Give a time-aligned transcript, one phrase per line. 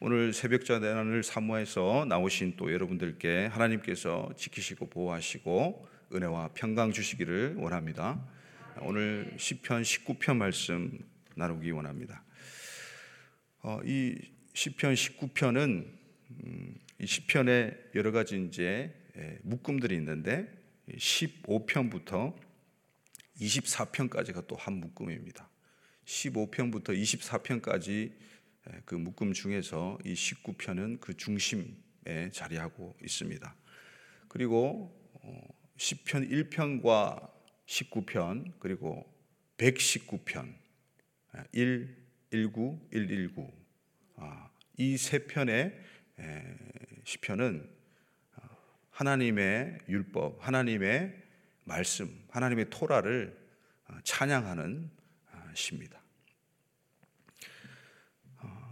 [0.00, 8.22] 오늘 새벽 자단을 사모해서 나오신 또 여러분들께 하나님께서 지키시고 보호하시고 은혜와 평강 주시기를 원합니다.
[8.82, 10.98] 오늘 시편 19편 말씀
[11.34, 12.22] 나누기 원합니다.
[13.62, 14.16] 어, 이
[14.52, 15.86] 시편 19편은
[16.44, 20.52] 음, 이 시편에 여러 가지 이제 예, 묶음들이 있는데
[20.90, 22.36] 15편부터
[23.40, 25.48] 24편까지가 또 한 묶음입니다.
[26.04, 28.12] 15편부터 24편까지
[28.84, 33.54] 그 묶음 중에서 이 19편은 그 중심에 자리하고 있습니다.
[34.28, 34.94] 그리고
[35.76, 37.30] 10편 어, 1편과
[37.66, 39.04] 19편 그리고
[39.58, 40.54] 119편
[41.52, 41.96] 1,
[42.32, 43.52] 19, 119
[44.78, 45.72] 이세 편의
[47.04, 47.68] 시편은
[48.36, 48.42] 어,
[48.90, 51.22] 하나님의 율법, 하나님의
[51.64, 53.36] 말씀, 하나님의 토라를
[53.88, 54.90] 어, 찬양하는
[55.54, 56.05] 시입니다.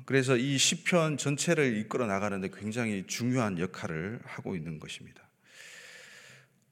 [0.04, 5.22] 그래서 이 시편 전체를 이끌어 나가는데 굉장히 중요한 역할을 하고 있는 것입니다.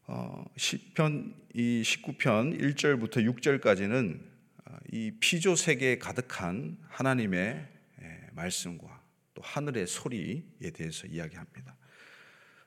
[0.06, 4.20] 어, 시편 이 19편 1절부터 6절까지는
[4.66, 7.69] 어, 이 피조 세계에 가득한 하나님의
[8.02, 9.02] 예, 말씀과
[9.34, 11.77] 또 하늘의 소리에 대해서 이야기합니다.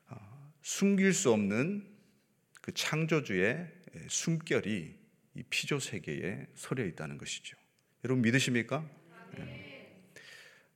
[0.10, 1.86] 어, 숨길 수 없는
[2.62, 4.96] 그 창조주의 예, 숨결이
[5.36, 7.58] 이 피조 세계에 서려 있다는 것이죠.
[8.04, 8.90] 여러분 믿으십니까?
[9.38, 9.75] 네.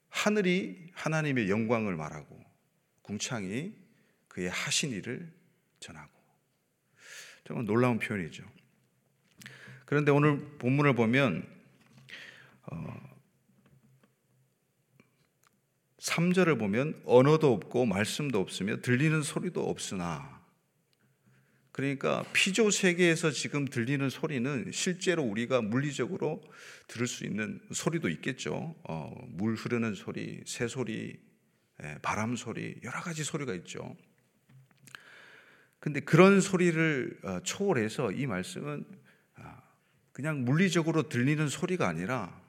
[0.10, 2.44] 하늘이 하나님의 영광을 말하고
[3.02, 3.74] 궁창이
[4.28, 5.32] 그의 하신 일을
[5.80, 6.12] 전하고
[7.46, 8.44] 정말 놀라운 표현이죠.
[9.86, 11.48] 그런데 오늘 본문을 보면
[12.64, 13.10] 어,
[15.98, 20.39] 3절을 보면 언어도 없고 말씀도 없으며 들리는 소리도 없으나
[21.80, 26.44] 그러니까 피조 세계에서 지금 들리는 소리는 실제로 우리가 물리적으로
[26.88, 28.76] 들을 수 있는 소리도 있겠죠.
[28.84, 31.18] 어, 물 흐르는 소리, 새 소리,
[31.82, 33.96] 예, 바람 소리, 여러 가지 소리가 있죠.
[35.80, 38.84] 근데 그런 소리를 어, 초월해서 이 말씀은
[39.36, 39.62] 아,
[40.12, 42.42] 그냥 물리적으로 들리는 소리가 아니라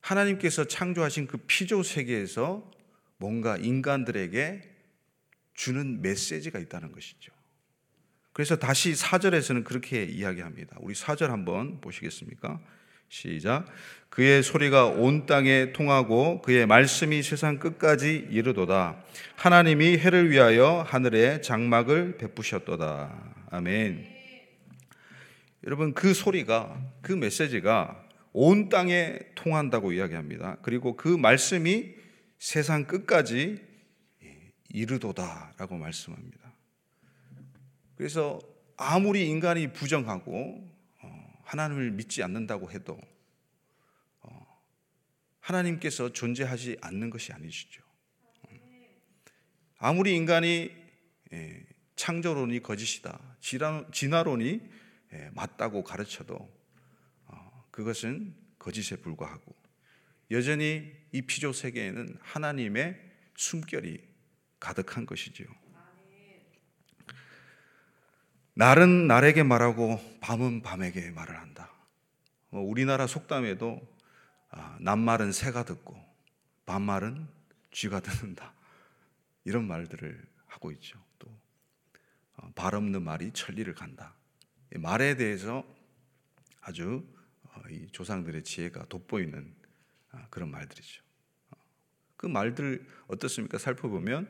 [0.00, 2.68] 하나님께서 창조하신 그 피조 세계에서
[3.18, 4.68] 뭔가 인간들에게
[5.54, 7.38] 주는 메시지가 있다는 것이죠.
[8.40, 10.74] 그래서 다시 4절에서는 그렇게 이야기합니다.
[10.80, 12.58] 우리 4절 한번 보시겠습니까?
[13.10, 13.66] 시작.
[14.08, 19.04] 그의 소리가 온 땅에 통하고 그의 말씀이 세상 끝까지 이르도다.
[19.36, 23.34] 하나님이 해를 위하여 하늘에 장막을 베푸셨도다.
[23.50, 24.06] 아멘.
[25.66, 28.02] 여러분 그 소리가 그 메시지가
[28.32, 30.56] 온 땅에 통한다고 이야기합니다.
[30.62, 31.90] 그리고 그 말씀이
[32.38, 33.60] 세상 끝까지
[34.70, 36.39] 이르도다라고 말씀합니다.
[38.00, 38.40] 그래서
[38.78, 40.66] 아무리 인간이 부정하고
[41.02, 42.98] 어, 하나님을 믿지 않는다고 해도
[44.22, 44.62] 어,
[45.40, 47.82] 하나님께서 존재하지 않는 것이 아니시죠.
[49.76, 50.74] 아무리 인간이
[51.34, 53.20] 예, 창조론이 거짓이다,
[53.92, 54.60] 진화론이
[55.12, 56.50] 예, 맞다고 가르쳐도
[57.26, 59.54] 어, 그것은 거짓에 불과하고
[60.30, 62.98] 여전히 이 피조 세계에는 하나님의
[63.36, 64.02] 숨결이
[64.58, 65.48] 가득한 것이지요.
[68.54, 71.70] 날은 날에게 말하고 밤은 밤에게 말을 한다.
[72.50, 73.80] 뭐 우리나라 속담에도
[74.50, 75.96] 아, 낮말은 새가 듣고
[76.66, 77.28] 밤말은
[77.70, 78.52] 쥐가 듣는다.
[79.44, 80.98] 이런 말들을 하고 있죠.
[81.18, 84.14] 또발 어, 없는 말이 천리를 간다.
[84.76, 85.64] 말에 대해서
[86.60, 87.06] 아주
[87.44, 87.62] 어,
[87.92, 89.54] 조상들의 지혜가 돋보이는
[90.12, 91.02] 아, 그런 말들이죠.
[91.50, 91.56] 어,
[92.16, 93.58] 그 말들 어떻습니까?
[93.58, 94.28] 살펴보면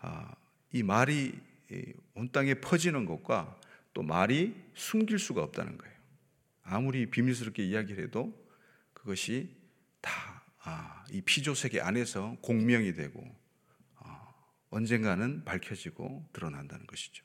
[0.00, 0.34] 아,
[0.72, 1.40] 이 말이
[2.14, 3.58] 온 땅에 퍼지는 것과
[3.92, 5.94] 또 말이 숨길 수가 없다는 거예요.
[6.62, 8.32] 아무리 비밀스럽게 이야기를 해도
[8.92, 9.54] 그것이
[10.00, 10.14] 다이
[10.64, 13.22] 아, 피조 세계 안에서 공명이 되고
[13.96, 14.34] 어,
[14.70, 17.24] 언젠가는 밝혀지고 드러난다는 것이죠.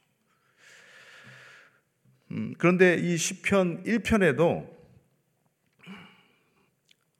[2.31, 4.77] 음, 그런데 이 시편 1편에도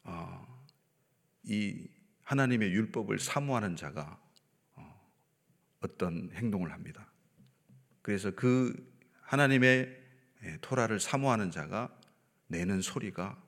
[0.04, 0.64] 어,
[1.44, 1.88] 이
[2.24, 4.20] 하나님의 율법을 사모하는 자가
[4.76, 5.10] 어,
[5.82, 7.09] 어떤 행동을 합니다.
[8.10, 8.74] 그래서 그
[9.22, 9.96] 하나님의
[10.44, 11.96] 예, 토라를 사모하는 자가
[12.48, 13.40] 내는 소리가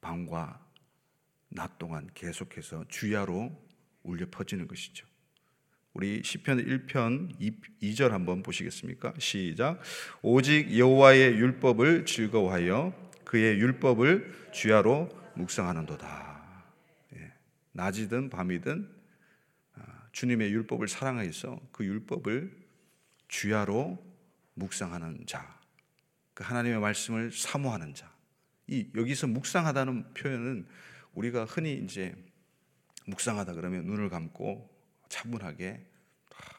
[0.00, 0.66] 밤과
[1.50, 3.52] 낮 동안 계속해서 주야로
[4.02, 5.06] 울려 퍼지는 것이죠.
[5.92, 7.38] 우리 시편 1편
[7.82, 9.12] 2절 한번 보시겠습니까?
[9.18, 9.78] 시작.
[10.22, 12.94] 오직 여호와의 율법을 즐거워하여
[13.26, 16.64] 그의 율법을 주야로 묵상하는도다.
[17.16, 17.32] 예,
[17.72, 18.88] 낮이든 밤이든
[19.74, 22.55] 아, 주님의 율법을 사랑해서 그 율법을
[23.28, 24.04] 주야로
[24.54, 25.60] 묵상하는 자,
[26.34, 28.14] 그 하나님의 말씀을 사모하는 자.
[28.66, 30.66] 이 여기서 묵상하다는 표현은
[31.14, 32.14] 우리가 흔히 이제
[33.06, 34.68] 묵상하다 그러면 눈을 감고
[35.08, 35.86] 차분하게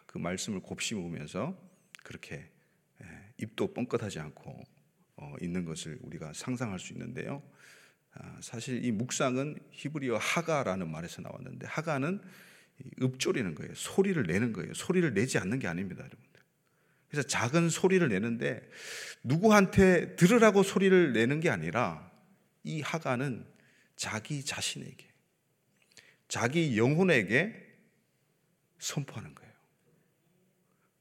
[0.05, 1.55] 그 말씀을 곱씹으면서
[2.03, 2.49] 그렇게
[3.37, 4.63] 입도 뻥끗하지 않고
[5.17, 7.43] 어, 있는 것을 우리가 상상할 수 있는데요.
[8.13, 12.21] 아, 사실 이 묵상은 히브리어 하가라는 말에서 나왔는데 하가는
[13.01, 13.73] 읍조리는 거예요.
[13.75, 14.73] 소리를 내는 거예요.
[14.73, 16.36] 소리를 내지 않는 게 아닙니다, 여러분들.
[17.09, 18.61] 그래서 작은 소리를 내는데
[19.23, 22.11] 누구한테 들으라고 소리를 내는 게 아니라
[22.63, 23.45] 이 하가는
[23.95, 25.07] 자기 자신에게
[26.27, 27.55] 자기 영혼에게
[28.79, 29.53] 선포하는 거예요.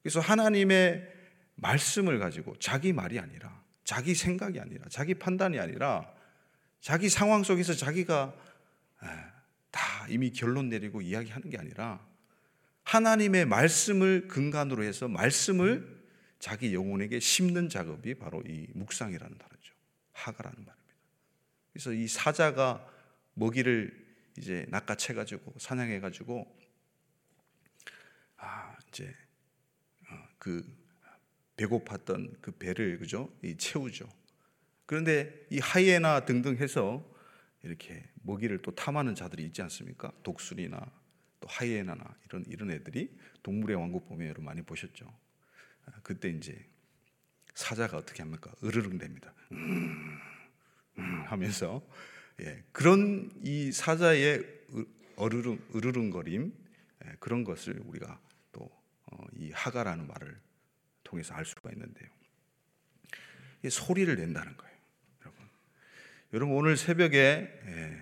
[0.03, 1.13] 그래서 하나님의
[1.57, 6.13] 말씀을 가지고 자기 말이 아니라 자기 생각이 아니라 자기 판단이 아니라
[6.81, 8.35] 자기 상황 속에서 자기가
[9.71, 12.07] 다 이미 결론 내리고 이야기하는 게 아니라
[12.85, 15.96] 하나님의 말씀을 근간으로 해서 말씀을
[16.39, 19.75] 자기 영혼에게 심는 작업이 바로 이 묵상이라는 단어죠.
[20.13, 20.77] 하가라는 말입니다.
[21.73, 22.87] 그래서 이 사자가
[23.35, 24.07] 먹이를
[24.39, 26.47] 이제 낚아채 가지고 사냥해 가지고
[28.37, 29.15] 아 이제
[30.11, 30.65] 어, 그
[31.57, 34.09] 배고팠던 그 배를 그죠 채우죠.
[34.85, 37.05] 그런데 이 하이에나 등등 해서
[37.63, 40.13] 이렇게 먹이를 또 탐하는 자들이 있지 않습니까?
[40.23, 40.79] 독수리나
[41.41, 45.13] 또 하이에나나 이런 이런 애들이 동물의 왕국 보면 여러분 많이 보셨죠.
[45.87, 46.65] 아, 그때 이제
[47.55, 48.53] 사자가 어떻게 합니까?
[48.63, 49.33] 으르릉됩니다.
[49.53, 50.19] 음,
[50.99, 51.83] 음 하면서
[52.41, 54.45] 예, 그런 이 사자의
[55.17, 56.53] 어르릉 으르릉거림
[57.05, 58.21] 예, 그런 것을 우리가
[58.53, 58.69] 또이
[59.07, 60.39] 어, 하가라는 말을
[61.03, 62.09] 통해서 알 수가 있는데요.
[63.69, 64.77] 소리를 낸다는 거예요.
[66.33, 67.17] 여러분 오늘 새벽에
[67.67, 68.01] 예,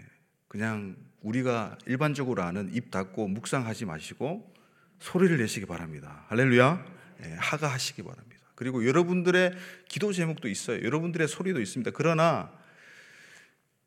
[0.48, 4.52] 그냥 우리가 일반적으로 아는 입 닫고 묵상하지 마시고
[4.98, 6.24] 소리를 내시기 바랍니다.
[6.28, 6.93] 할렐루야.
[7.24, 8.42] 예, 하가하시기 바랍니다.
[8.54, 9.52] 그리고 여러분들의
[9.88, 10.84] 기도 제목도 있어요.
[10.84, 11.90] 여러분들의 소리도 있습니다.
[11.92, 12.52] 그러나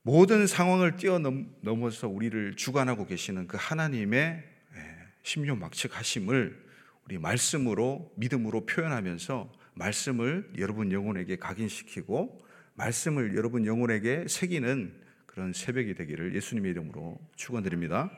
[0.01, 4.43] 모든 상황을 뛰어넘어서 우리를 주관하고 계시는 그 하나님의
[4.75, 6.67] 예, 심요 막측하심을
[7.05, 12.45] 우리 말씀으로 믿음으로 표현하면서 말씀을 여러분 영혼에게 각인시키고
[12.75, 14.93] 말씀을 여러분 영혼에게 새기는
[15.25, 18.11] 그런 새벽이 되기를 예수님의 이름으로 축원드립니다.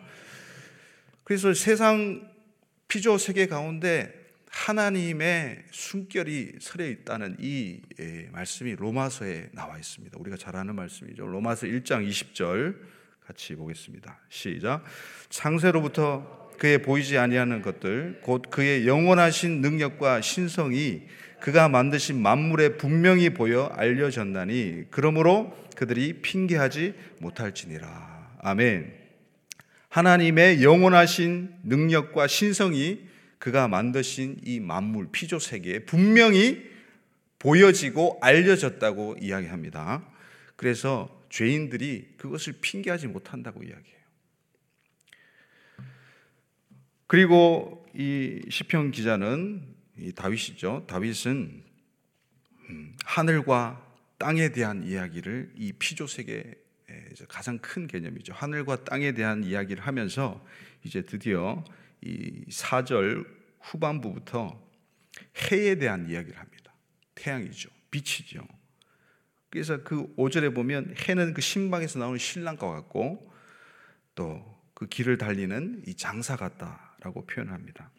[1.24, 2.32] 그래서 세상
[2.88, 4.19] 피조 세계 가운데
[4.50, 10.18] 하나님의 숨결이 서려 있다는 이 예, 말씀이 로마서에 나와 있습니다.
[10.20, 11.26] 우리가 잘 아는 말씀이죠.
[11.26, 12.76] 로마서 1장 20절
[13.26, 14.20] 같이 보겠습니다.
[14.30, 14.84] 시작.
[15.30, 21.04] 창세로부터 그의 보이지 아니하는 것들 곧 그의 영원하신 능력과 신성이
[21.40, 28.36] 그가 만드신 만물에 분명히 보여 알려졌나니 그러므로 그들이 핑계하지 못할지니라.
[28.42, 28.94] 아멘.
[29.88, 33.09] 하나님의 영원하신 능력과 신성이
[33.40, 36.70] 그가 만드신 이 만물 피조 세계에 분명히
[37.40, 40.06] 보여지고 알려졌다고 이야기합니다.
[40.56, 44.00] 그래서 죄인들이 그것을 핑계하지 못한다고 이야기해요.
[47.08, 49.64] 그리고 이 시편 기자는
[49.98, 50.86] 이 다윗이죠.
[50.88, 51.64] 다윗은
[52.70, 53.86] 음, 하늘과
[54.18, 56.56] 땅에 대한 이야기를 이 피조 세계
[57.28, 58.34] 가장 큰 개념이죠.
[58.34, 60.46] 하늘과 땅에 대한 이야기를 하면서
[60.84, 61.64] 이제 드디어
[62.02, 63.26] 이 4절
[63.62, 64.70] 후반부부터
[65.52, 66.74] 해에 대한 이야기를 합니다.
[67.16, 67.70] 태양이죠.
[67.92, 68.48] 빛이죠.
[69.50, 73.32] 그래서 그 5절에 보면 해는 그 신방에서 나오는 신랑과 같고
[74.16, 77.92] 또 그 길을 달리는 이 장사 같다라고 표현합니다.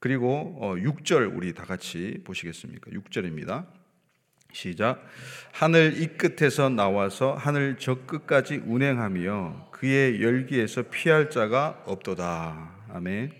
[0.00, 2.90] 그리고 6절 어, 우리 다 같이 보시겠습니까?
[2.90, 3.68] 6절입니다.
[4.52, 5.06] 시작.
[5.52, 12.86] 하늘 이 끝에서 나와서 하늘 저 끝까지 운행하며 그의 열기에서 피할 자가 없도다.
[12.90, 13.32] 아멘.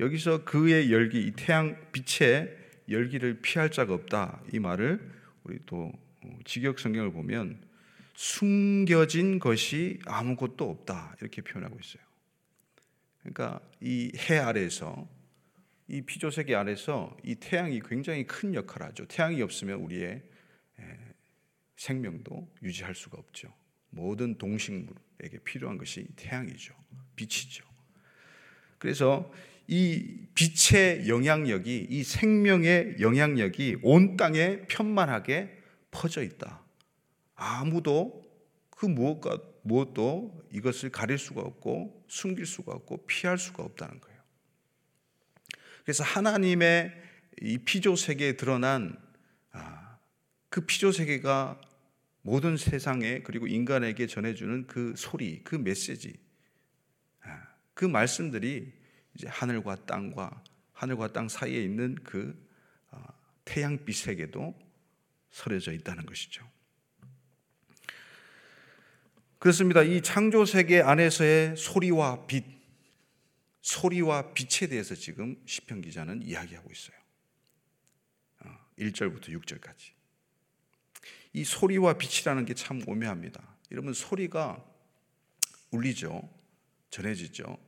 [0.00, 2.54] 여기서 그의 열기, 이 태양 빛의
[2.90, 4.40] 열기를 피할 자가 없다.
[4.52, 5.00] 이 말을
[5.44, 5.92] 우리 또
[6.22, 7.60] 어, 직역 성경을 보면
[8.14, 11.16] 숨겨진 것이 아무것도 없다.
[11.20, 12.02] 이렇게 표현하고 있어요.
[13.20, 15.08] 그러니까 이 해 아래에서
[15.88, 19.06] 이 피조세계 안에서 이 태양이 굉장히 큰 역할을 하죠.
[19.06, 20.22] 태양이 없으면 우리의
[21.76, 23.52] 생명도 유지할 수가 없죠.
[23.90, 26.74] 모든 동식물에게 필요한 것이 태양이죠.
[27.14, 27.64] 빛이죠.
[28.78, 29.32] 그래서
[29.68, 36.62] 이 빛의 영향력이 이 생명의 영향력이 온 땅에 편만하게 퍼져 있다.
[37.34, 38.24] 아무도
[38.70, 44.15] 그 무엇과 무엇도 이것을 가릴 수가 없고 숨길 수가 없고 피할 수가 없다는 거예요.
[45.86, 46.92] 그래서 하나님의
[47.42, 48.98] 이 피조 세계에 드러난
[49.52, 49.98] 아,
[50.48, 51.60] 그 피조 세계가
[52.22, 56.18] 모든 세상에 그리고 인간에게 전해주는 그 소리, 그 메시지,
[57.22, 57.40] 아,
[57.72, 58.72] 그 말씀들이
[59.14, 62.36] 이제 하늘과 땅과 하늘과 땅 사이에 있는 그
[62.90, 63.06] 아,
[63.44, 64.58] 태양빛 세계도
[65.30, 66.44] 서려져 있다는 것이죠.
[69.38, 69.84] 그렇습니다.
[69.84, 72.55] 이 창조 세계 안에서의 소리와 빛,
[73.66, 76.96] 소리와 빛에 대해서 지금 시편 기자는 이야기하고 있어요.
[78.78, 79.90] 1절부터 어, 6절까지.
[81.32, 83.56] 이 소리와 빛이라는 게 참 오묘합니다.
[83.72, 84.64] 여러분 소리가
[85.72, 86.32] 울리죠.
[86.90, 87.58] 전해지죠.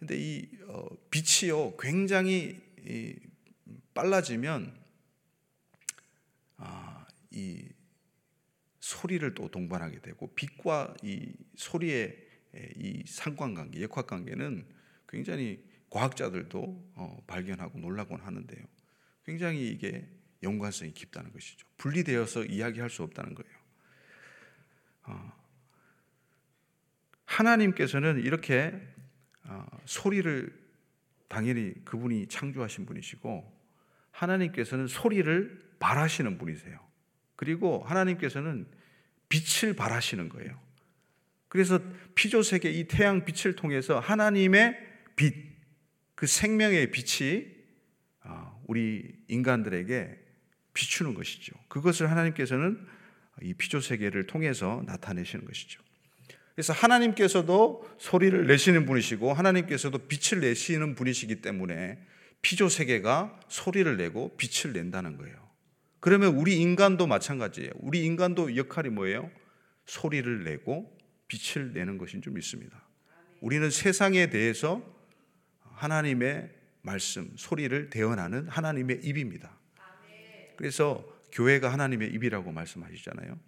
[0.00, 2.60] 근데 이 어, 빛이요 굉장히
[3.94, 4.76] 빨라지면
[6.56, 7.64] 아, 이
[8.80, 12.25] 소리를 또 동반하게 되고 빛과 이 소리의
[12.76, 14.66] 이 상관관계, 역학관계는
[15.08, 18.64] 굉장히 과학자들도 어, 발견하고 놀라곤 하는데요.
[19.24, 20.08] 굉장히 이게
[20.42, 21.66] 연관성이 깊다는 것이죠.
[21.78, 23.56] 분리되어서 이야기할 수 없다는 거예요.
[25.04, 25.32] 어,
[27.24, 28.72] 하나님께서는 이렇게
[29.44, 30.66] 어, 소리를
[31.28, 33.52] 당연히 그분이 창조하신 분이시고
[34.10, 36.78] 하나님께서는 소리를 바라시는 분이세요.
[37.36, 38.66] 그리고 하나님께서는
[39.28, 40.65] 빛을 바라시는 거예요.
[41.56, 41.80] 그래서
[42.14, 44.76] 피조 세계 이 태양 빛을 통해서 하나님의
[45.16, 45.34] 빛,
[46.14, 47.46] 그 생명의 빛이
[48.24, 50.18] 어, 우리 인간들에게
[50.74, 51.54] 비추는 것이죠.
[51.68, 52.86] 그것을 하나님께서는
[53.40, 55.80] 이 피조 세계를 통해서 나타내시는 것이죠.
[56.54, 61.98] 그래서 하나님께서도 소리를 내시는 분이시고 하나님께서도 빛을 내시는 분이시기 때문에
[62.42, 65.36] 피조 세계가 소리를 내고 빛을 낸다는 거예요.
[66.00, 67.70] 그러면 우리 인간도 마찬가지예요.
[67.76, 69.30] 우리 인간도 역할이 뭐예요?
[69.86, 70.94] 소리를 내고
[71.28, 72.82] 빛을 내는 것인 줄 믿습니다.
[73.40, 74.82] 우리는 세상에 대해서
[75.74, 76.50] 하나님의
[76.82, 79.58] 말씀, 소리를 대언하는 하나님의 입입니다.
[80.56, 83.38] 그래서 교회가 하나님의 입이라고 말씀하시잖아요.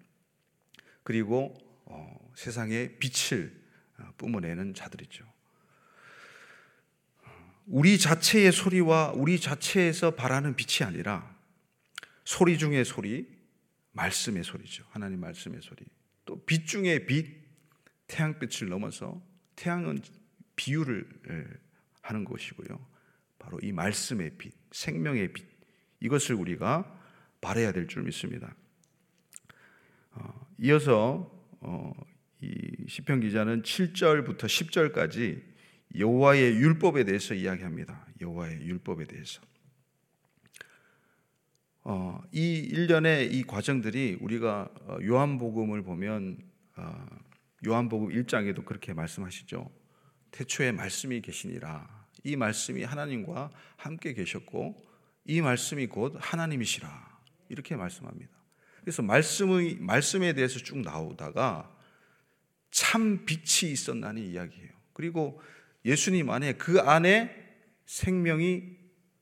[1.02, 1.56] 그리고
[1.86, 3.50] 어, 세상에 빛을
[3.98, 5.24] 어, 뿜어내는 자들이죠.
[7.66, 11.34] 우리 자체의 소리와 우리 자체에서 바라는 빛이 아니라
[12.24, 13.26] 소리 중의 소리,
[13.92, 14.84] 말씀의 소리죠.
[14.90, 15.84] 하나님 말씀의 소리.
[16.24, 17.37] 또 빛 중의 빛,
[18.08, 19.22] 태양빛을 넘어서
[19.56, 20.00] 태양은
[20.56, 21.08] 비유를
[22.02, 22.86] 하는 것이고요.
[23.38, 25.46] 바로 이 말씀의 빛, 생명의 빛,
[26.00, 27.00] 이것을 우리가
[27.40, 28.54] 바라야 될 줄 믿습니다.
[30.12, 31.92] 어, 이어서 어,
[32.40, 35.42] 이 시편 기자는 7절부터 10절까지
[35.96, 38.06] 여호와의 율법에 대해서 이야기합니다.
[38.20, 39.40] 여호와의 율법에 대해서.
[41.84, 46.38] 어, 이 일련의 이 과정들이 우리가 어, 요한복음을 보면
[46.76, 47.06] 어,
[47.66, 49.70] 요한복음 1장에도 그렇게 말씀하시죠.
[50.30, 52.06] 태초에 말씀이 계시니라.
[52.24, 54.76] 이 말씀이 하나님과 함께 계셨고
[55.24, 57.18] 이 말씀이 곧 하나님이시라.
[57.48, 58.30] 이렇게 말씀합니다.
[58.80, 61.74] 그래서 말씀의 말씀에 대해서 쭉 나오다가
[62.70, 64.70] 참 빛이 있었나니 이야기해요.
[64.92, 65.40] 그리고
[65.84, 67.34] 예수님 안에 그 안에
[67.86, 68.76] 생명이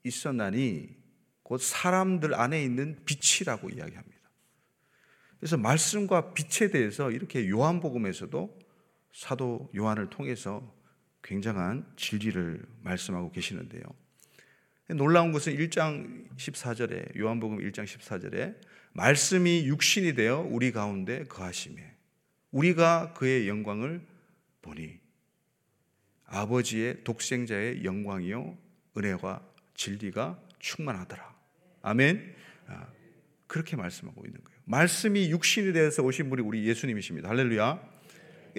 [0.04, 0.96] 있었나니
[1.42, 4.15] 곧 사람들 안에 있는 빛이라고 이야기합니다.
[5.38, 8.58] 그래서 말씀과 빛에 대해서 이렇게 요한복음에서도
[9.12, 10.74] 사도 요한을 통해서
[11.22, 13.82] 굉장한 진리를 말씀하고 계시는데요.
[14.88, 18.56] 놀라운 것은 1장 14절에 요한복음 1장 14절에
[18.92, 21.96] 말씀이 육신이 되어 우리 가운데 거하심에
[22.52, 24.00] 우리가 그의 영광을
[24.62, 25.00] 보니
[26.26, 28.56] 아버지의 독생자의 영광이요
[28.96, 29.42] 은혜와
[29.74, 31.36] 진리가 충만하더라.
[31.82, 32.34] 아멘.
[32.68, 32.88] 아,
[33.46, 34.55] 그렇게 말씀하고 있는 거예요.
[34.66, 37.28] 말씀이 육신이 되어서 오신 분이 우리 예수님이십니다.
[37.28, 37.80] 할렐루야.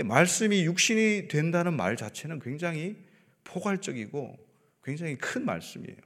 [0.06, 2.96] 말씀이 육신이 된다는 말 자체는 굉장히
[3.44, 4.38] 포괄적이고
[4.84, 5.98] 굉장히 큰 말씀이에요.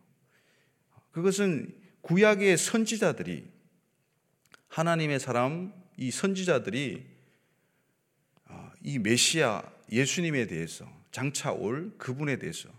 [1.11, 3.47] 그것은 구약의 선지자들이
[4.69, 7.05] 하나님의 사람 이 선지자들이
[8.45, 12.69] 아, 이 메시아 예수님에 대해서 장차 올 그분에 대해서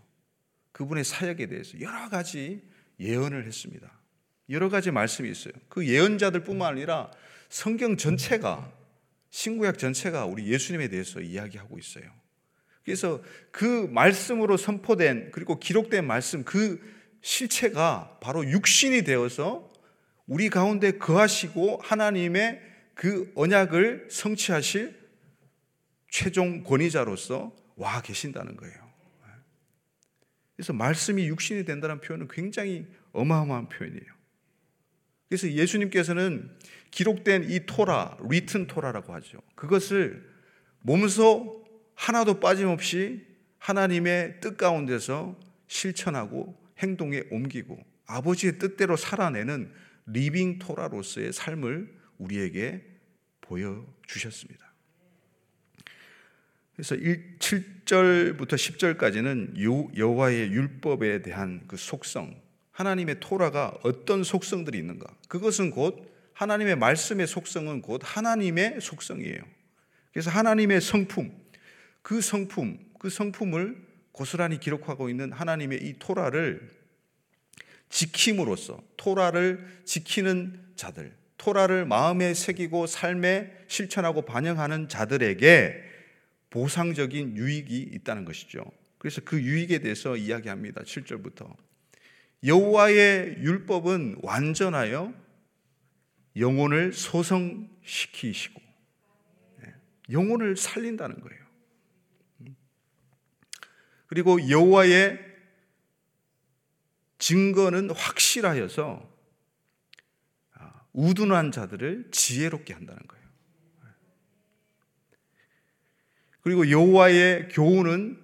[0.72, 2.62] 그분의 사역에 대해서 여러 가지
[2.98, 4.01] 예언을 했습니다.
[4.50, 5.54] 여러 가지 말씀이 있어요.
[5.68, 7.10] 그 예언자들뿐만 아니라
[7.48, 8.70] 성경 전체가
[9.30, 12.04] 신구약 전체가 우리 예수님에 대해서 이야기하고 있어요.
[12.84, 16.80] 그래서 그 말씀으로 선포된 그리고 기록된 말씀 그
[17.22, 19.72] 실체가 바로 육신이 되어서
[20.26, 22.60] 우리 가운데 거하시고 하나님의
[22.94, 25.00] 그 언약을 성취하실
[26.10, 28.82] 최종 권위자로서 와 계신다는 거예요.
[30.56, 34.21] 그래서 말씀이 육신이 된다는 표현은 굉장히 어마어마한 표현이에요.
[35.32, 36.50] 그래서 예수님께서는
[36.90, 39.38] 기록된 이 토라, 리튼 토라라고 하죠.
[39.54, 40.30] 그것을
[40.82, 43.24] 몸소 하나도 빠짐없이
[43.56, 49.72] 하나님의 뜻 가운데서 실천하고 행동에 옮기고 아버지의 뜻대로 살아내는
[50.04, 52.84] living 토라로서의 삶을 우리에게
[53.40, 54.70] 보여주셨습니다.
[56.74, 62.38] 그래서 7절부터 10절까지는 여호와의 율법에 대한 그 속성,
[62.82, 65.06] 하나님의 토라가 어떤 속성들이 있는가?
[65.28, 69.40] 그것은 곧 하나님의 말씀의 속성은 곧 하나님의 속성이에요.
[70.12, 71.32] 그래서 하나님의 성품,
[72.02, 73.76] 그 성품, 그 성품을
[74.10, 76.70] 고스란히 기록하고 있는 하나님의 이 토라를
[77.88, 85.82] 지킴으로써 토라를 지키는 자들, 토라를 마음에 새기고 삶에 실천하고 반영하는 자들에게
[86.50, 88.64] 보상적인 유익이 있다는 것이죠.
[88.98, 90.82] 그래서 그 유익에 대해서 이야기합니다.
[90.82, 91.54] 7절부터.
[92.44, 95.14] 여호와의 율법은 완전하여
[96.36, 98.60] 영혼을 소성시키시고
[99.64, 99.74] 예,
[100.10, 101.42] 영혼을 살린다는 거예요.
[104.06, 105.32] 그리고 여호와의
[107.18, 109.10] 증거는 확실하여서
[110.54, 113.22] 아, 우둔한 자들을 지혜롭게 한다는 거예요.
[116.40, 118.20] 그리고 여호와의 교훈은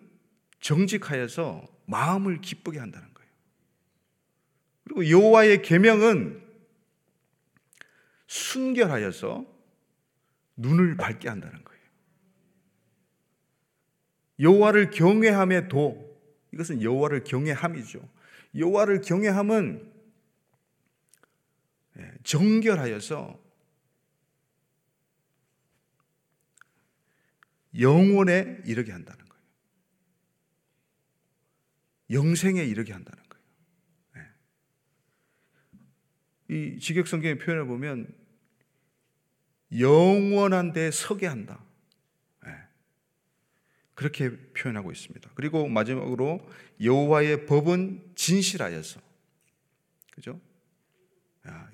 [0.61, 3.08] 정직하여서 마음을 기쁘게 한다는 거예요.
[4.88, 6.42] 그리고 여호와의 계명은
[8.26, 9.47] 순결하여서
[10.57, 11.83] 눈을 밝게 한다는 거예요.
[14.40, 16.09] 여호와를 경외함의 도
[16.52, 18.00] 이것은 여호와를 경외함이죠.
[18.57, 19.92] 여호와를 경외함은
[21.99, 23.38] 예, 정결하여서
[27.78, 29.42] 영혼에 이르게 한다는 거예요.
[32.11, 33.45] 영생에 이르게 한다는 거예요.
[34.16, 34.33] 예.
[36.49, 38.09] 이 직역성경의 표현을 보면
[39.78, 41.62] 영원한 데 서게 한다.
[43.99, 45.28] 그렇게 표현하고 있습니다.
[45.35, 46.49] 그리고 마지막으로
[46.81, 49.00] 여호와의 법은 진실하여서
[50.12, 50.40] 그죠?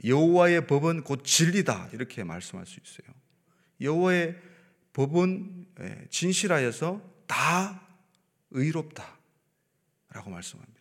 [0.03, 3.15] 여호와의 법은 곧 진리다 이렇게 말씀할 수 있어요.
[3.83, 4.41] 여호와의
[4.95, 7.87] 법은 예, 진실하여서 다
[8.53, 10.81] 의롭다라고 말씀합니다.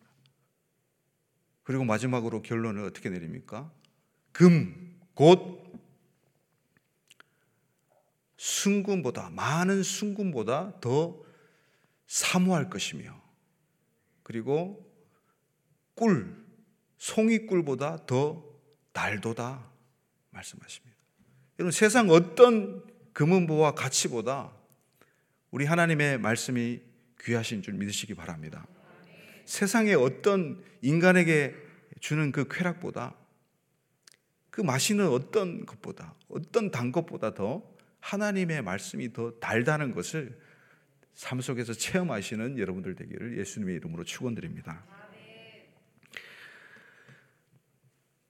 [1.64, 3.70] 그리고 마지막으로 결론을 어떻게 내립니까?
[4.34, 5.64] 금, 곧
[8.36, 11.24] 순금보다 많은 순금보다 더
[12.08, 13.22] 사모할 것이며
[14.24, 14.92] 그리고
[15.96, 16.44] 꿀,
[16.98, 18.44] 송이꿀보다 더
[18.92, 19.70] 달도다
[20.32, 20.98] 말씀하십니다.
[21.60, 24.52] 여러분 세상 어떤 금은보와 가치보다
[25.52, 26.82] 우리 하나님의 말씀이
[27.22, 28.66] 귀하신 줄 믿으시기 바랍니다.
[29.46, 31.56] 세상의 어떤 인간에게
[32.00, 33.16] 주는 그 쾌락보다
[34.54, 37.68] 그 마시는 어떤 것보다 어떤 단 것보다 더
[38.02, 40.40] 하나님의 말씀이 더 달다는 것을
[41.16, 44.86] 삶 속에서 체험하시는 여러분들 되기를 예수님의 이름으로 축원드립니다.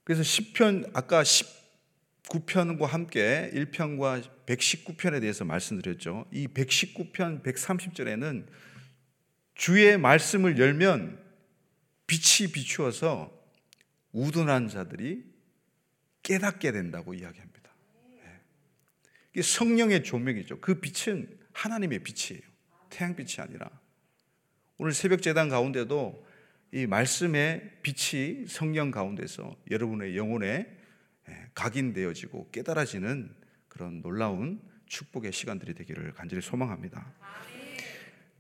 [0.05, 6.25] 그래서 10편 아까 19편과 함께 1편과 119편에 대해서 말씀드렸죠.
[6.31, 8.47] 이 119편 130절에는
[9.55, 11.21] 주의 말씀을 열면
[12.07, 13.29] 빛이 비추어서
[14.13, 15.32] 우둔한 자들이
[16.23, 17.71] 깨닫게 된다고 이야기합니다.
[18.15, 18.39] 네.
[19.33, 20.59] 이게 성령의 조명이죠.
[20.61, 22.41] 그 빛은 하나님의 빛이에요.
[22.89, 23.69] 태양빛이 아니라
[24.77, 26.25] 오늘 새벽 재단 가운데도
[26.71, 30.67] 이 말씀의 빛이 성령 가운데서 여러분의 영혼에
[31.29, 33.33] 예, 각인되어지고 깨달아지는
[33.67, 37.13] 그런 놀라운 축복의 시간들이 되기를 간절히 소망합니다.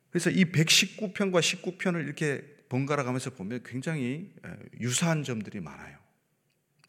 [0.09, 6.02] 그래서 이 119편과 19편을 이렇게 번갈아 가면서 보면 굉장히 예, 유사한 점들이 많아요.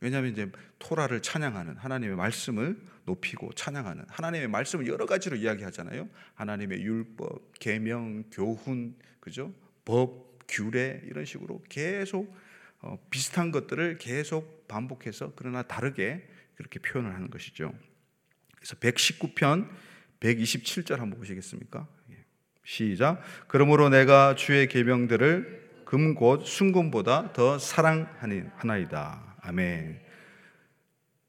[0.05, 6.11] 왜냐하면 이제 토라를 찬양하는 하나님의 말씀을 높이고 찬양하는 하나님의 말씀을 여러 가지로 이야기하잖아요.
[6.35, 9.51] 하나님의 율법, 계명, 교훈, 그죠?
[9.87, 12.37] 법, 규례 이런 식으로 계속
[12.83, 17.73] 어, 비슷한 것들을 계속 반복해서 그러나 다르게 그렇게 표현을 하는 것이죠.
[18.57, 19.71] 그래서 119편
[20.21, 21.89] 127절 한번 보시겠습니까?
[22.11, 22.17] 예.
[22.63, 23.23] 시작.
[23.49, 29.34] 그러므로 내가 주의 계명들을 금곧 순금보다 더 사랑하나이다.
[29.47, 30.01] 아멘.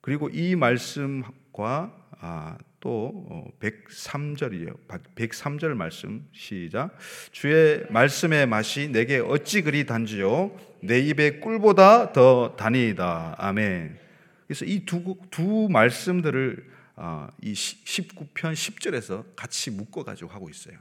[0.02, 4.74] 그리고 이 말씀과 아, 또 103절이에요.
[4.90, 6.98] 어, 103절 말씀 시작.
[7.32, 13.36] 주의 말씀의 맛이 내게 어찌 그리 단지요 내 입의 꿀보다 더 다니이다.
[13.38, 14.00] 아멘.
[14.48, 20.78] 그래서 이 두 두 말씀들을 아, 이 19편 10절에서 같이 묶어 가지고 하고 있어요.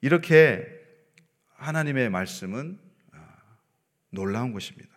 [0.00, 0.66] 이렇게
[1.54, 2.76] 하나님의 말씀은
[3.12, 3.36] 아,
[4.10, 4.91] 놀라운 것입니다.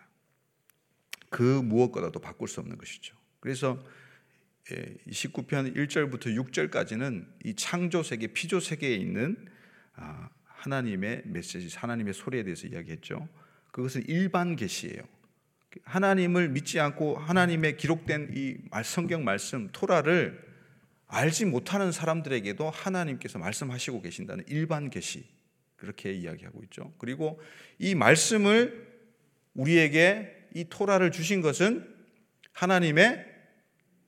[1.36, 3.14] 그 무엇보다도 바꿀 수 없는 것이죠.
[3.40, 3.78] 그래서
[4.66, 9.46] 19편 예, 1절부터 6절까지는 이 창조 세계, 피조 세계에 있는
[9.96, 13.28] 아, 하나님의 메시지, 하나님의 소리에 대해서 이야기했죠.
[13.70, 15.02] 그것은 일반 계시예요.
[15.84, 20.42] 하나님을 믿지 않고 하나님의 기록된 이 성경 말씀 토라를
[21.06, 25.28] 알지 못하는 사람들에게도 하나님께서 말씀하시고 계신다는 일반 계시
[25.76, 26.94] 그렇게 이야기하고 있죠.
[26.96, 27.38] 그리고
[27.78, 28.86] 이 말씀을
[29.52, 31.86] 우리에게 이 토라를 주신 것은
[32.52, 33.26] 하나님의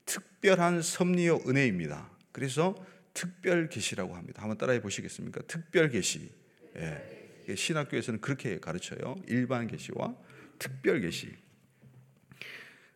[0.05, 2.09] 특별한 섭리요 은혜입니다.
[2.31, 2.75] 그래서
[3.13, 4.41] 특별 계시라고 합니다.
[4.41, 5.41] 한번 따라해 보시겠습니까?
[5.45, 6.31] 특별 계시.
[6.75, 7.55] 예.
[7.55, 9.15] 신학교에서는 그렇게 가르쳐요.
[9.27, 10.15] 일반 계시와
[10.57, 11.29] 특별 계시.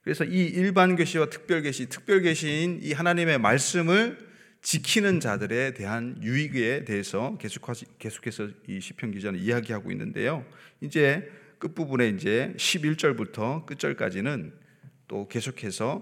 [0.04, 4.18] 그래서 이 일반 계시와 특별 계시, 특별 계시인 이 하나님의 말씀을
[4.64, 10.44] 지키는 자들에 대한 유익에 대해서 계속해서 이 시편 기자는 이야기하고 있는데요.
[10.82, 11.30] 이제
[11.64, 14.52] 끝 부분에 이제 11절부터 끝절까지는
[15.08, 16.02] 또 계속해서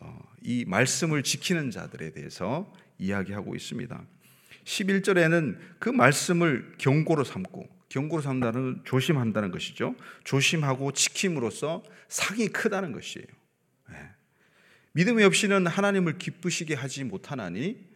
[0.00, 4.06] 어, 이 말씀을 지키는 자들에 대해서 이야기하고 있습니다.
[4.64, 9.96] 11절에는 그 말씀을 경고로 삼고 경고로 삼다는 조심한다는 것이죠.
[10.24, 13.26] 조심하고 지킴으로써 상이 크다는 것이에요.
[13.90, 13.96] 네.
[14.92, 17.86] 믿음이 없이는 하나님을 기쁘시게 하지 못하나니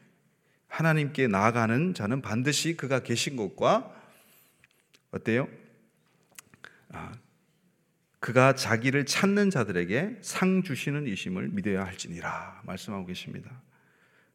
[0.68, 3.90] 하나님께 나아가는 자는 반드시 그가 계신 것과
[5.12, 5.48] 어때요?
[6.96, 7.12] 아,
[8.20, 13.62] 그가 자기를 찾는 자들에게 상 주시는 이심을 믿어야 할지니라 말씀하고 계십니다.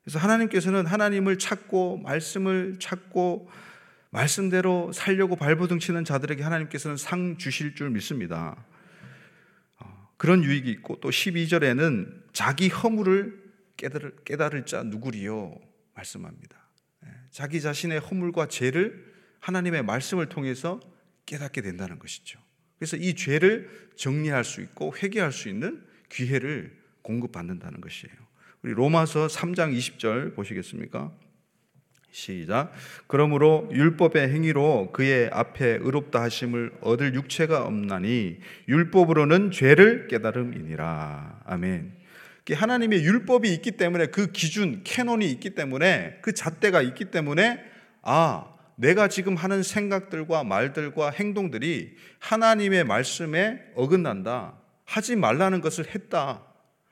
[0.03, 3.49] 그래서 하나님께서는 하나님을 찾고 말씀을 찾고
[4.11, 8.63] 말씀대로 살려고 발버둥치는 자들에게 하나님께서는 상 주실 줄 믿습니다.
[9.79, 13.41] 어, 그런 유익이 있고 또 12절에는 자기 허물을
[13.77, 15.55] 깨달을, 깨달을 자 누구리요
[15.95, 16.57] 말씀합니다.
[17.05, 20.79] 예, 자기 자신의 허물과 죄를 하나님의 말씀을 통해서
[21.25, 22.40] 깨닫게 된다는 것이죠.
[22.81, 28.15] 그래서 이 죄를 정리할 수 있고 회개할 수 있는 기회를 공급받는다는 것이에요.
[28.63, 31.11] 우리 로마서 3장 20절 보시겠습니까?
[32.09, 32.71] 시작.
[33.05, 41.41] 그러므로 율법의 행위로 그의 앞에 의롭다 하심을 얻을 육체가 없나니 율법으로는 죄를 깨달음이니라.
[41.45, 41.93] 아멘.
[42.51, 47.63] 하나님의 율법이 있기 때문에 그 기준, 캐논이 있기 때문에 그 잣대가 있기 때문에
[48.01, 54.57] 아, 내가 지금 하는 생각들과 말들과 행동들이 하나님의 말씀에 어긋난다.
[54.85, 56.45] 하지 말라는 것을 했다.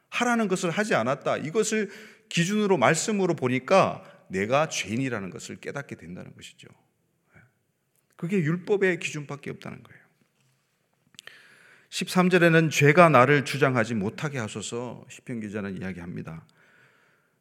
[0.10, 1.38] 하라는 것을 하지 않았다.
[1.38, 1.90] 이것을
[2.30, 6.68] 기준으로 말씀으로 보니까 내가 죄인이라는 것을 깨닫게 된다는 것이죠.
[8.16, 10.00] 그게 율법의 기준밖에 없다는 거예요.
[11.90, 16.46] 13절에는 죄가 나를 주장하지 못하게 하소서 시편 기자는 이야기합니다.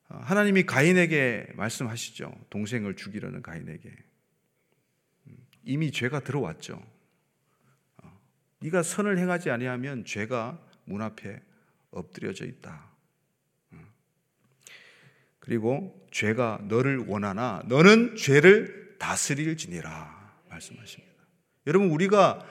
[0.09, 2.33] 하나님이 가인에게 말씀하시죠.
[2.48, 3.94] 동생을 죽이려는 가인에게.
[5.68, 6.83] 이미 죄가 들어왔죠.
[8.61, 11.42] 네가 선을 행하지 아니하면 죄가 문 앞에
[11.90, 12.88] 엎드려져 있다.
[15.38, 21.14] 그리고 죄가 너를 원하나 너는 죄를 다스릴지니라 말씀하십니다.
[21.66, 22.46] 여러분 우리가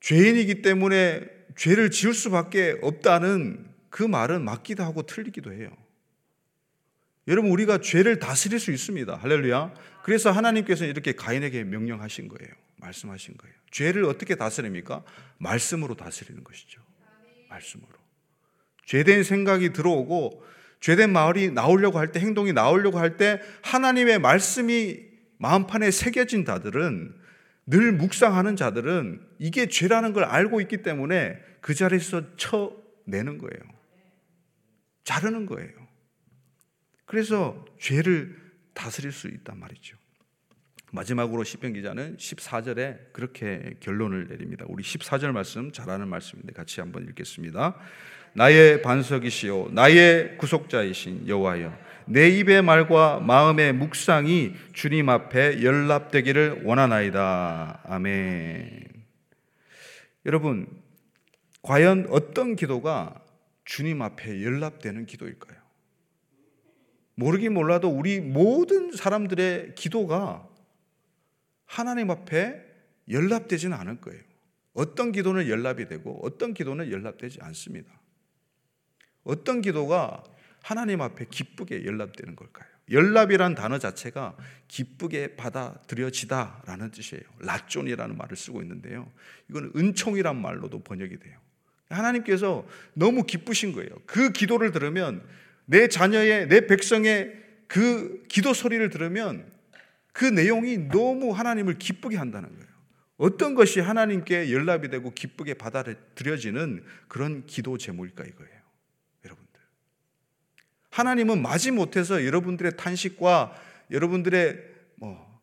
[0.00, 1.24] 죄인이기 때문에
[1.56, 5.70] 죄를 지을 수밖에 없다는 그 말은 맞기도 하고 틀리기도 해요.
[7.28, 9.14] 여러분 우리가 죄를 다스릴 수 있습니다.
[9.14, 9.74] 할렐루야.
[10.02, 12.52] 그래서 하나님께서 이렇게 가인에게 명령하신 거예요.
[12.76, 13.54] 말씀하신 거예요.
[13.70, 15.04] 죄를 어떻게 다스립니까?
[15.38, 16.80] 말씀으로 다스리는 것이죠.
[17.48, 17.90] 말씀으로.
[18.86, 20.42] 죄된 생각이 들어오고
[20.80, 24.98] 죄된 마을이 나오려고 할 때, 행동이 나오려고 할 때, 하나님의 말씀이
[25.38, 27.14] 마음판에 새겨진 자들은
[27.66, 33.60] 늘 묵상하는 자들은 이게 죄라는 걸 알고 있기 때문에 그 자리에서 쳐내는 거예요.
[35.04, 35.81] 자르는 거예요.
[37.04, 38.36] 그래서 죄를
[38.74, 39.96] 다스릴 수 있단 말이죠.
[40.92, 44.66] 마지막으로 시편 기자는 14절에 그렇게 결론을 내립니다.
[44.68, 47.76] 우리 14절 말씀 잘 아는 말씀인데 같이 한번 읽겠습니다.
[48.34, 57.82] 나의 반석이시요 나의 구속자이신 여호와여 내 입의 말과 마음의 묵상이 주님 앞에 연락되기를 원하나이다.
[57.84, 58.84] 아멘.
[60.26, 60.66] 여러분
[61.62, 63.14] 과연 어떤 기도가
[63.64, 65.61] 주님 앞에 연락되는 기도일까요?
[67.14, 70.48] 모르긴 몰라도 우리 모든 사람들의 기도가
[71.66, 72.64] 하나님 앞에
[73.08, 74.22] 연락되지는 않을 거예요.
[74.74, 77.92] 어떤 기도는 연락이 되고 어떤 기도는 연락되지 않습니다.
[79.24, 80.22] 어떤 기도가
[80.62, 82.68] 하나님 앞에 기쁘게 연락되는 걸까요?
[82.90, 84.36] 연락이란 단어 자체가
[84.68, 87.22] 기쁘게 받아들여지다라는 뜻이에요.
[87.40, 89.10] 라존이라는 말을 쓰고 있는데요.
[89.48, 91.38] 이건 은총이란 말로도 번역이 돼요.
[91.88, 93.90] 하나님께서 너무 기쁘신 거예요.
[94.06, 95.22] 그 기도를 들으면
[95.64, 99.50] 내 자녀의 내 백성의 그 기도 소리를 들으면
[100.12, 102.72] 그 내용이 너무 하나님을 기쁘게 한다는 거예요.
[103.16, 108.62] 어떤 것이 하나님께 연락이 되고 기쁘게 받아들여지는 그런 기도 제목일까 이거예요.
[110.92, 113.58] 하나님은 마지 못해서 여러분들의 탄식과
[113.90, 114.62] 여러분들의
[114.96, 115.40] 뭐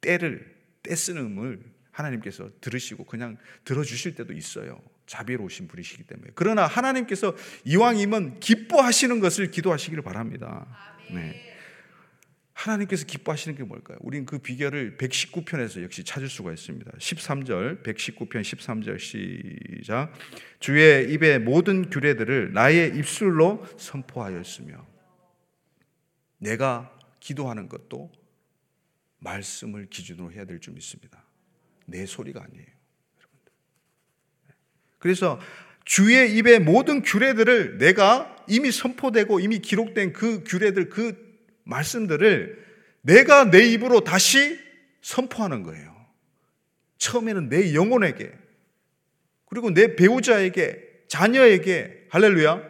[0.00, 4.82] 때를 떼쓰는을 하나님께서 들으시고 그냥 들어주실 때도 있어요.
[5.10, 6.30] 자비로우신 분이시기 때문에.
[6.36, 10.68] 그러나 하나님께서 이왕이면 기뻐하시는 것을 기도하시기를 바랍니다.
[11.10, 11.34] 네.
[12.52, 13.98] 하나님께서 기뻐하시는 게 뭘까요?
[14.02, 16.92] 우린 그 비결을 119편에서 역시 찾을 수가 있습니다.
[16.92, 19.00] 13절, 119편 13절
[19.80, 20.12] 시작.
[20.60, 24.86] 주의 입의 모든 규례들을 나의 입술로 선포하였으며
[26.38, 28.12] 내가 기도하는 것도
[29.18, 31.24] 말씀을 기준으로 해야 될 줄 믿습니다.
[31.86, 32.79] 내 소리가 아니에요.
[35.00, 35.40] 그래서
[35.84, 41.16] 주의 입의 모든 규례들을 내가 이미 선포되고 이미 기록된 그 규례들, 그
[41.64, 42.64] 말씀들을
[43.00, 44.60] 내가 내 입으로 다시
[45.02, 45.90] 선포하는 거예요.
[46.98, 48.30] 처음에는 내 영혼에게,
[49.46, 52.62] 그리고 내 배우자에게, 자녀에게, 할렐루야,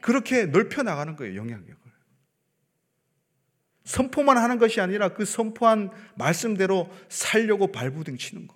[0.00, 1.82] 그렇게 넓혀 나가는 거예요, 영향력을.
[3.84, 8.54] 선포만 하는 것이 아니라 그 선포한 말씀대로 살려고 발부등 치는 거.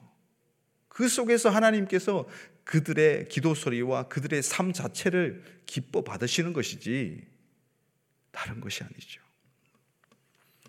[0.88, 2.26] 그 속에서 하나님께서
[2.66, 7.22] 그들의 기도 소리와 그들의 삶 자체를 기뻐 받으시는 것이지
[8.32, 9.22] 다른 것이 아니죠.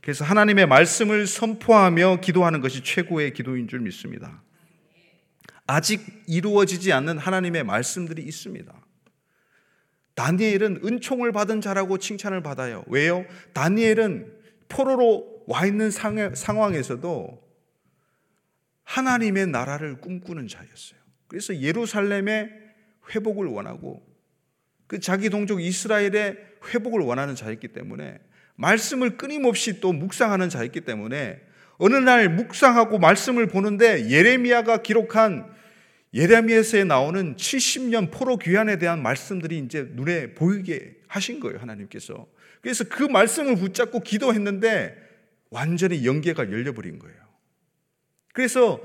[0.02, 4.44] 그래서 하나님의 말씀을 선포하며 기도하는 것이 최고의 기도인 줄 믿습니다.
[5.66, 8.74] 아직 이루어지지 않는 하나님의 말씀들이 있습니다.
[10.14, 12.86] 다니엘은 은총을 받은 자라고 칭찬을 받아요.
[12.88, 13.26] 왜요?
[13.54, 14.34] 다니엘은
[14.70, 17.44] 포로로 와 있는 상황에서도
[18.84, 21.07] 하나님의 나라를 꿈꾸는 자였어요.
[21.28, 22.52] 그래서 예루살렘의
[23.14, 24.06] 회복을 원하고
[24.88, 26.38] 그 자기 동족 이스라엘의
[26.74, 28.20] 회복을 원하는 자였기 때문에
[28.56, 31.42] 말씀을 끊임없이 또 묵상하는 자였기 때문에
[31.78, 35.56] 어느 날 묵상하고 말씀을 보는데 예레미야가 기록한
[36.14, 42.28] 예레미야서에 나오는 70년 포로 귀환에 대한 말씀들이 이제 눈에 보이게 하신 거예요, 하나님께서.
[42.62, 44.96] 그래서 그 말씀을 붙잡고 기도했는데
[45.50, 47.18] 완전히 연계가 열려버린 거예요.
[48.34, 48.82] 그래서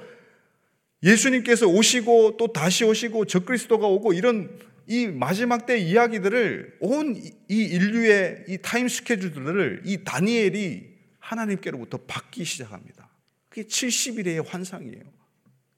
[1.02, 4.50] 예수님께서 오시고 또 다시 오시고 적그리스도가 오고 이런
[4.86, 7.16] 이 마지막 때 이야기들을 온
[7.52, 13.10] 이 인류의 이 타임 스케줄들을 이 다니엘이 하나님께로부터 받기 시작합니다.
[13.50, 15.02] 그게 70일의 환상이에요.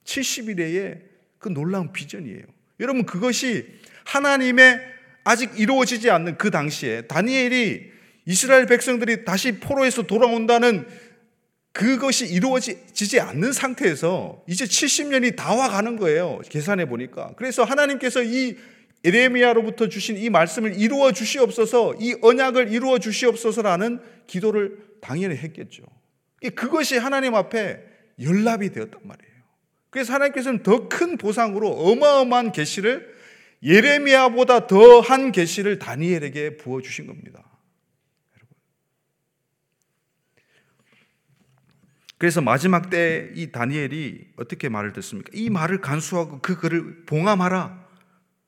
[0.05, 1.01] 70일의
[1.37, 2.43] 그 놀라운 비전이에요.
[2.79, 3.67] 여러분 그것이
[4.05, 4.79] 하나님의
[5.25, 7.91] 아직 이루어지지 않는 그 당시에 다니엘이
[8.25, 10.87] 이스라엘 백성들이 다시 포로에서 돌아온다는
[11.75, 16.39] 그것이 이루어지지 않는 상태에서 이제 70년이 다 와가는 거예요.
[16.47, 17.33] 계산해 보니까.
[17.35, 18.55] 그래서 하나님께서 이
[19.03, 25.83] 에레미야로부터 주신 이 말씀을 이루어 주시옵소서, 이 언약을 이루어 주시옵소서라는 기도를 당연히 했겠죠.
[26.55, 27.81] 그것이 하나님 앞에
[28.21, 29.35] 연락이 되었단 말이에요.
[29.89, 33.13] 그래서 하나님께서는 더 큰 보상으로 어마어마한 계시를
[33.63, 37.43] 예레미야보다 더 한 계시를 다니엘에게 부어 주신 겁니다.
[42.25, 45.29] 그래서 마지막 때 이 다니엘이 어떻게 말을 듣습니까?
[45.31, 47.85] 이 말을 간수하고 그 글을 봉함하라.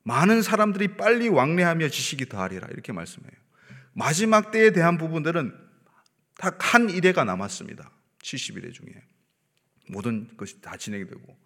[0.02, 2.68] 많은 사람들이 빨리 왕래하며 지식이 더하리라.
[2.72, 3.32] 이렇게 말씀해요.
[3.94, 5.54] 마지막 때에 대한 부분들은
[6.40, 7.92] 딱 한 일회가 남았습니다.
[8.24, 8.90] 70일의 중에.
[9.90, 11.38] 모든 것이 다 진행이 되고.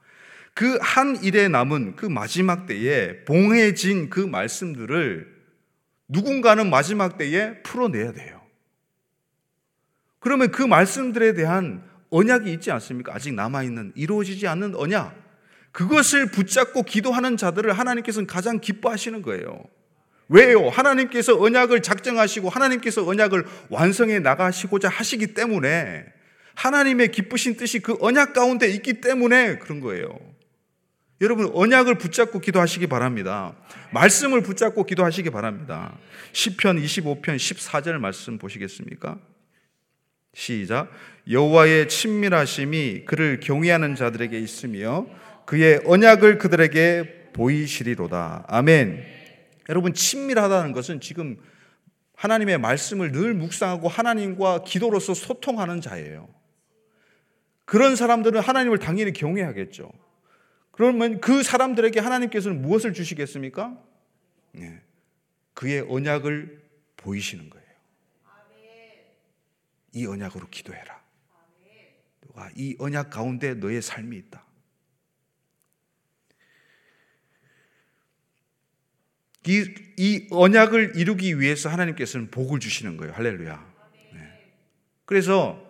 [0.53, 5.35] 그 한 일에 남은 그 마지막 때에 봉해진 그 말씀들을
[6.07, 8.41] 누군가는 마지막 때에 풀어내야 돼요.
[10.19, 13.15] 그러면 그 말씀들에 대한 언약이 있지 않습니까?
[13.15, 15.15] 아직 남아있는, 이루어지지 않는 언약.
[15.71, 19.63] 그것을 붙잡고 기도하는 자들을 하나님께서는 가장 기뻐하시는 거예요.
[20.27, 20.69] 왜요?
[20.69, 26.05] 하나님께서 언약을 작정하시고 하나님께서 언약을 완성해 나가시고자 하시기 때문에
[26.55, 30.19] 하나님의 기쁘신 뜻이 그 언약 가운데 있기 때문에 그런 거예요.
[31.21, 33.55] 여러분, 언약을 붙잡고 기도하시기 바랍니다.
[33.93, 35.97] 말씀을 붙잡고 기도하시기 바랍니다.
[36.33, 39.17] 10편 25편 14절 말씀 보시겠습니까?
[40.33, 40.89] 시작.
[41.29, 45.07] 여호와의 친밀하심이 그를 경외하는 자들에게 있으며
[45.45, 48.45] 그의 언약을 그들에게 보이시리로다.
[48.47, 49.05] 아멘.
[49.69, 51.37] 여러분 친밀하다는 것은 지금
[52.15, 56.29] 하나님의 말씀을 늘 묵상하고 하나님과 기도로서 소통하는 자예요.
[57.65, 59.91] 그런 사람들은 하나님을 당연히 경외하겠죠.
[60.71, 63.77] 그러면 그 사람들에게 하나님께서는 무엇을 주시겠습니까?
[64.53, 64.81] 네.
[65.53, 66.61] 그의 언약을
[66.97, 67.60] 보이시는 거예요.
[69.93, 71.01] 이 언약으로 기도해라.
[72.27, 74.45] 너가 이 언약 가운데 너의 삶이 있다.
[79.47, 79.65] 이,
[79.97, 83.13] 이 언약을 이루기 위해서 하나님께서는 복을 주시는 거예요.
[83.13, 83.73] 할렐루야.
[84.13, 84.53] 네.
[85.05, 85.67] 그래서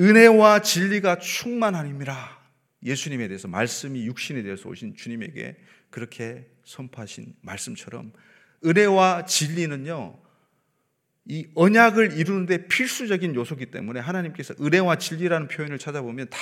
[0.00, 2.38] 은혜와 진리가 충만함이라
[2.84, 5.56] 예수님에 대해서 말씀이 육신에 대해서 오신 주님에게
[5.90, 8.12] 그렇게 선포하신 말씀처럼
[8.64, 10.20] 은혜와 진리는요
[11.28, 16.38] 이 언약을 이루는데 필수적인 요소기 때문에 하나님께서 은혜와 진리라는 표현을 찾아보면 다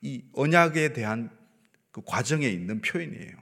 [0.00, 1.30] 이 언약에 대한
[1.90, 3.32] 그 과정에 있는 표현이에요.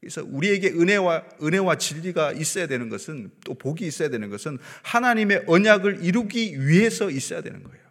[0.00, 6.04] 그래서 우리에게 은혜와 은혜와 진리가 있어야 되는 것은 또 복이 있어야 되는 것은 하나님의 언약을
[6.04, 7.84] 이루기 위해서 있어야 되는 거예요.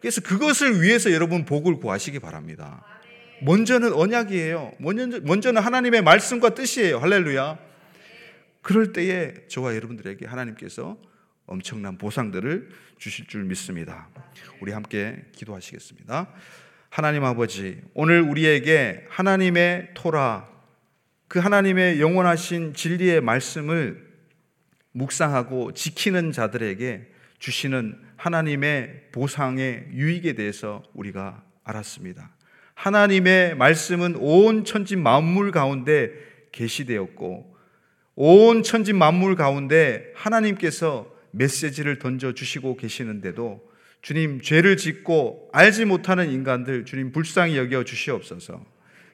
[0.00, 2.84] 그래서 그것을 위해서 여러분 복을 구하시기 바랍니다.
[3.42, 4.72] 먼저는 언약이에요.
[4.78, 6.98] 먼저, 먼저는 하나님의 말씀과 뜻이에요.
[6.98, 7.58] 할렐루야.
[8.62, 10.98] 그럴 때에 저와 여러분들에게 하나님께서
[11.50, 14.08] 엄청난 보상들을 주실 줄 믿습니다.
[14.60, 16.28] 우리 함께 기도하시겠습니다.
[16.88, 20.48] 하나님 아버지, 오늘 우리에게 하나님의 토라,
[21.26, 24.08] 그 하나님의 영원하신 진리의 말씀을
[24.92, 27.10] 묵상하고 지키는 자들에게
[27.40, 32.30] 주시는 하나님의 보상의 유익에 대해서 우리가 알았습니다.
[32.74, 36.12] 하나님의 말씀은 온 천지 만물 가운데
[36.52, 37.56] 계시되었고
[38.14, 43.68] 온 천지 만물 가운데 하나님께서 메시지를 던져 주시고 계시는데도
[44.02, 48.64] 주님 죄를 짓고 알지 못하는 인간들 주님 불쌍히 여겨 주시옵소서.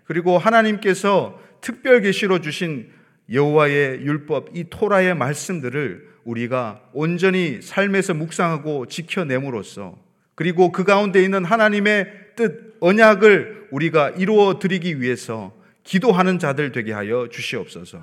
[0.04, 2.90] 그리고 하나님께서 특별 계시로 주신
[3.32, 9.98] 여호와의 율법 이 토라의 말씀들을 우리가 온전히 삶에서 묵상하고 지켜냄으로써
[10.34, 15.52] 그리고 그 가운데 있는 하나님의 뜻 언약을 우리가 이루어 드리기 위해서
[15.82, 18.02] 기도하는 자들 되게 하여 주시옵소서.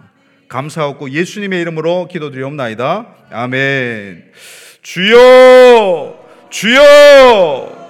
[0.54, 3.08] 감사하고 예수님의 이름으로 기도드리옵나이다.
[3.32, 4.32] 아멘.
[4.84, 6.20] 주여
[6.52, 7.84] 주여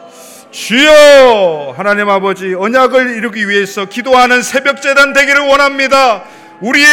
[0.49, 6.23] 주여 하나님 아버지 언약을 이루기 위해서 기도하는 새벽 재단 되기를 원합니다.
[6.61, 6.87] 우리의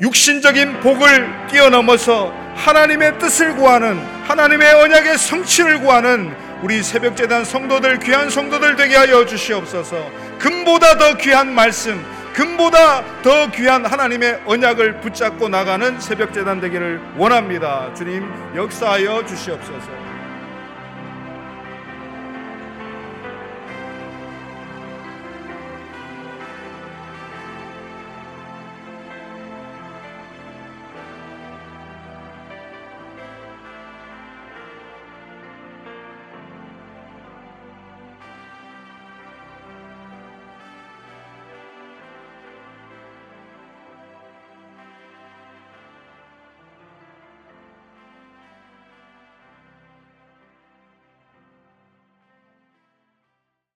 [0.00, 8.30] 육신적인 복을 뛰어넘어서 하나님의 뜻을 구하는 하나님의 언약의 성취를 구하는 우리 새벽 재단 성도들 귀한
[8.30, 10.08] 성도들 되게 하여 주시옵소서.
[10.38, 12.00] 금보다 더 귀한 말씀,
[12.40, 17.92] 금보다 더 귀한 하나님의 언약을 붙잡고 나가는 새벽 재단 되기를 원합니다.
[17.92, 18.26] 주님
[18.56, 19.99] 역사하여 주시옵소서.